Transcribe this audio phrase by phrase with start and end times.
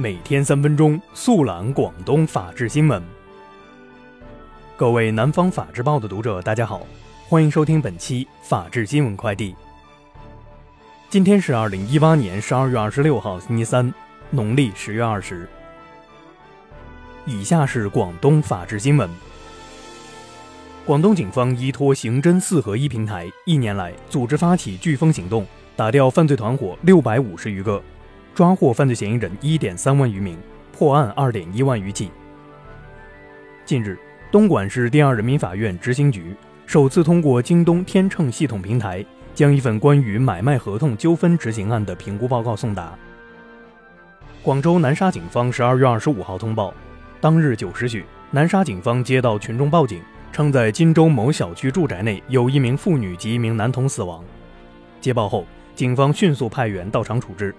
[0.00, 3.02] 每天三分钟速览广东法治新闻。
[4.74, 6.86] 各位南方法制报的读者，大家好，
[7.28, 9.54] 欢迎收听本期法治新闻快递。
[11.10, 13.92] 今天是二零一八年十二月二十六号，星期三，
[14.30, 15.46] 农历十月二十。
[17.26, 19.06] 以下是广东法治新闻。
[20.86, 27.82] 广东警方依托刑侦四合一平台，一年来组织发起飓风行动，打掉犯罪团伙六百五十余个。
[28.34, 30.38] 抓获犯罪嫌疑人一点三万余名，
[30.72, 32.10] 破案二点一万余起。
[33.64, 33.98] 近日，
[34.30, 36.34] 东莞市第二人民法院执行局
[36.66, 39.04] 首次通过京东天秤系统平台，
[39.34, 42.96] 将一份关于买卖合同纠纷执行案的评估报告送达。
[44.42, 46.72] 广州南沙警方十二月二十五号通报，
[47.20, 50.00] 当日九时许，南沙警方接到群众报警，
[50.32, 54.24] 称在金州某小区住宅内有一名妇女及一名男童死亡。
[55.00, 57.54] 接报后，警方迅速派员到场处置。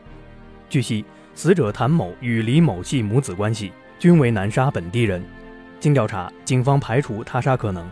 [0.71, 1.03] 据悉，
[1.35, 5.21] 死者谭某与李某系母子关系，均为南沙本地人。
[5.81, 7.85] 经调查，警方排除他杀可能。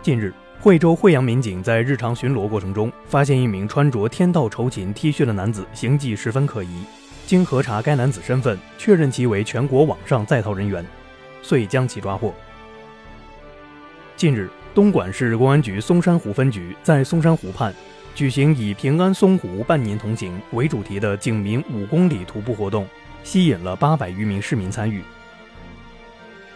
[0.00, 6.84] 近日，惠州惠阳民警在日常巡逻过程中，发现一名穿着天道酬勤 T 恤的男子，形迹十分可疑。
[7.26, 10.82] 经核查该男子身份，确认其为全国网上在逃人员，
[11.42, 12.32] 遂将其抓获。
[14.16, 17.74] 近日，东莞市公安局松山湖分局在松山湖畔。
[18.14, 22.86] 举行以“平安松湖，半年同行”为主题的警民五公里徒步活动，
[23.22, 25.00] 吸引了八百余名市民参与。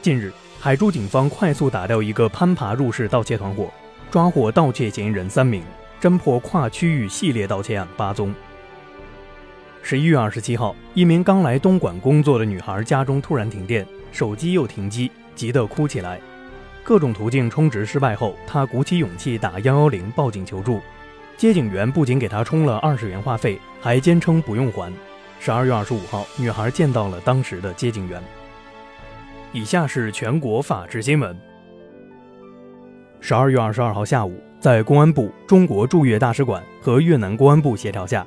[0.03, 0.31] 近日，
[0.61, 3.73] 海珠警方快速打掉一个攀爬入室盗窃团伙，
[4.11, 5.63] 抓获盗窃嫌疑人三名，
[6.01, 8.35] 侦破跨区域系列盗窃案八宗。
[9.83, 16.21] 十一月二十七号，一名刚来东莞工作的女孩家中突然停电，手机又停机，急得哭起来。
[16.83, 20.81] 各种途径充值失败后，她鼓起勇气打幺幺零报警求助。
[21.37, 24.93] 接警员不仅给他充了二十元话费，还坚称不用还。
[25.41, 28.23] 十二月二十五号，女孩见到了当时的接警员。
[29.53, 31.37] 以下是全国法制新闻。
[33.21, 38.27] 十二月二十二号下午，在公安部、中国驻越大使馆和越南公安部协调下，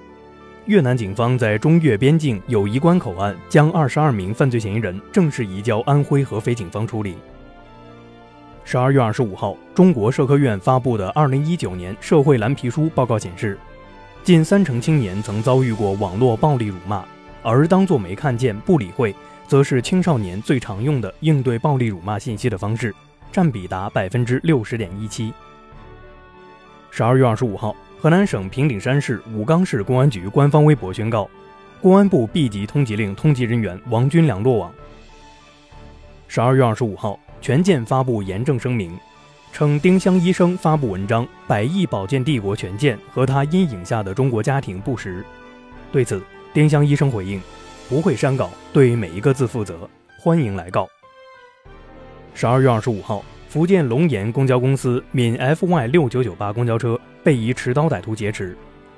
[0.66, 7.16] 越南警方在中越边境友谊关口岸将二十二名犯罪嫌疑人正式移交安徽合肥警方处理。
[8.70, 13.58] 十二月二十五号，中国社科院发布的《二零一九年社会蓝皮书》报告显示，
[14.26, 17.06] 近三成青年曾遭遇过网络暴力辱骂，
[17.42, 19.16] 而当作没看见、不理会，
[19.48, 22.94] 则是青少年最常用的应对暴力辱骂信息的方式，
[23.32, 25.34] 占比达百分之六十点一七。
[26.92, 31.30] 十二月二十五号，河南省平顶山市武冈市公安局官方微博宣告，
[31.82, 34.70] 公安部 B 级通缉令通缉人员王军良落网。
[36.28, 37.18] 十二月二十五号。
[37.40, 38.98] 权健发布严正声明，
[39.54, 45.24] 称丁香医生发布文章《百亿保健帝国权健和他阴影下的中国家庭》不实。
[45.92, 46.22] 对此，
[46.54, 47.42] 丁香医生回应
[47.88, 49.90] ：“不会删稿，对每一个字负责，
[50.20, 50.88] 欢迎来告。”
[52.34, 58.58] 十二月二十五号，福建龙岩公交公司闽 FY 六九九八公交车被一持刀歹徒劫持，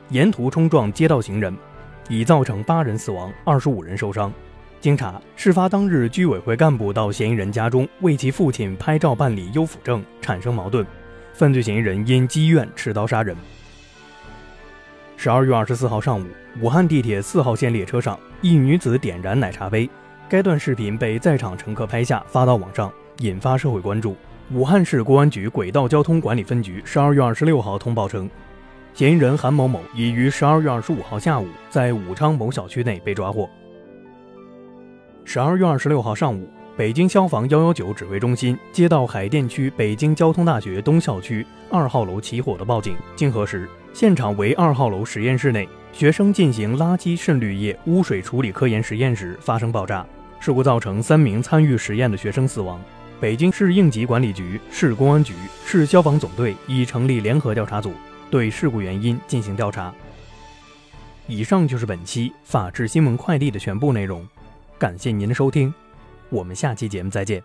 [0.10, 1.56] 沿途冲撞街道行人，
[2.08, 4.34] 已造成八人死亡，二十五人受伤。
[4.82, 10.86] 经查，事发当日，居委会干部到嫌疑人家中为其父亲拍照办理优抚证，产生矛盾，
[11.34, 13.36] 犯罪嫌疑人因积怨持刀杀人。
[15.18, 16.26] 十二月二十四号上午，
[16.62, 19.90] 武汉地铁四号线列车上，一女子点燃奶茶杯，
[20.30, 24.16] 该段视频被在场乘客拍下发到网上，引发社会关注。
[24.54, 28.30] 武汉市公安局轨道交通管理分局十二月二十六号通报称，
[28.94, 33.50] 嫌疑人韩某某已于十二月二十五号下午在武昌某小区内被抓获。
[35.32, 42.96] 十二月二十六号上午，北京消防幺幺九指挥中心接到海淀区北京交通大学东校区二号楼起火的报警。
[43.16, 50.04] 经核实，现场为二号楼实验室内，学生进行垃圾渗滤液污水处理科研实验时发生爆炸。
[50.40, 52.82] 事故造成三名参与实验的学生死亡。
[53.20, 57.94] 北京市应急管理局、市公安局、市消防总队已成立联合调查组，
[58.32, 59.94] 对事故原因进行调查。
[61.28, 64.28] 以上就是本期法治新闻快递的全部内容。
[64.80, 65.74] 感谢您的收听，
[66.30, 67.44] 我们下期节目再见。